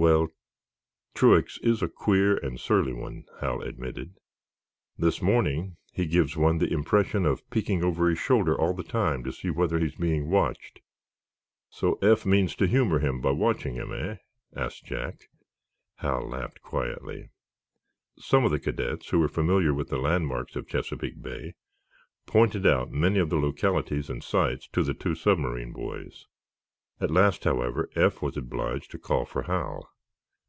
"Well, 0.00 0.28
Truax 1.14 1.58
is 1.60 1.82
a 1.82 1.88
queer 1.88 2.36
and 2.36 2.60
surly 2.60 2.92
one," 2.92 3.24
Hal 3.40 3.62
admitted. 3.62 4.14
"This 4.96 5.20
morning 5.20 5.76
he 5.92 6.06
gives 6.06 6.36
one 6.36 6.58
the 6.58 6.72
impression 6.72 7.26
of 7.26 7.50
peeking 7.50 7.82
over 7.82 8.08
his 8.08 8.20
shoulder 8.20 8.56
all 8.56 8.74
the 8.74 8.84
time 8.84 9.24
to 9.24 9.32
see 9.32 9.50
whether 9.50 9.80
he's 9.80 9.96
being 9.96 10.30
watched." 10.30 10.80
"So 11.68 11.94
Eph 11.94 12.24
means 12.24 12.54
to 12.54 12.68
humor 12.68 13.00
him 13.00 13.20
by 13.20 13.32
watching 13.32 13.74
him, 13.74 13.92
eh?" 13.92 14.18
asked 14.54 14.84
Jack. 14.84 15.28
Hal 15.96 16.28
laughed 16.28 16.62
quietly. 16.62 17.30
Some 18.20 18.44
of 18.44 18.52
the 18.52 18.60
cadets 18.60 19.08
who 19.08 19.18
were 19.18 19.26
familiar 19.26 19.74
with 19.74 19.88
the 19.88 19.98
landmarks 19.98 20.54
of 20.54 20.68
Chesapeake 20.68 21.20
Bay 21.20 21.54
pointed 22.24 22.64
out 22.68 22.92
many 22.92 23.18
of 23.18 23.30
the 23.30 23.38
localities 23.40 24.08
and 24.10 24.22
sights 24.22 24.68
to 24.68 24.84
the 24.84 24.94
two 24.94 25.16
submarine 25.16 25.72
boys. 25.72 26.24
At 27.00 27.12
last, 27.12 27.44
however, 27.44 27.88
Eph 27.94 28.20
was 28.22 28.36
obliged 28.36 28.90
to 28.90 28.98
call 28.98 29.24
for 29.24 29.42
Hal. 29.44 29.88